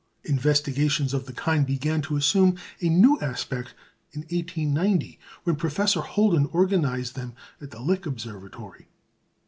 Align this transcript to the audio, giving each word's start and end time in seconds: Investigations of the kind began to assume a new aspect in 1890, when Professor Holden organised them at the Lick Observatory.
Investigations 0.23 1.13
of 1.13 1.27
the 1.27 1.31
kind 1.31 1.63
began 1.63 2.01
to 2.01 2.15
assume 2.15 2.55
a 2.81 2.89
new 2.89 3.19
aspect 3.19 3.75
in 4.13 4.21
1890, 4.21 5.19
when 5.43 5.55
Professor 5.55 6.01
Holden 6.01 6.47
organised 6.51 7.13
them 7.13 7.35
at 7.61 7.69
the 7.69 7.79
Lick 7.79 8.07
Observatory. 8.07 8.87